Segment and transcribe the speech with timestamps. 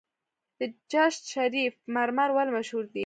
[0.59, 0.61] د
[0.91, 2.99] چشت شریف مرمر ولې مشهور دي؟